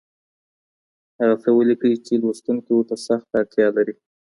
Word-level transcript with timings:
هغه 1.19 1.35
څه 1.41 1.49
ولیکئ 1.57 1.93
چي 2.05 2.13
لوستونکي 2.21 2.71
ورته 2.75 2.95
سخته 3.07 3.33
اړتیا 3.41 3.67
لري. 3.77 3.95